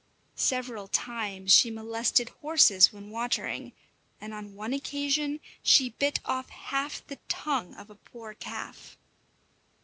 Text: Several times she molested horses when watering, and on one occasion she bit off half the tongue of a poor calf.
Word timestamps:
Several 0.33 0.87
times 0.87 1.51
she 1.53 1.69
molested 1.69 2.29
horses 2.41 2.91
when 2.91 3.11
watering, 3.11 3.71
and 4.19 4.33
on 4.33 4.55
one 4.55 4.73
occasion 4.73 5.39
she 5.61 5.89
bit 5.89 6.19
off 6.25 6.49
half 6.49 7.05
the 7.05 7.19
tongue 7.29 7.75
of 7.75 7.91
a 7.91 7.95
poor 8.09 8.33
calf. 8.33 8.97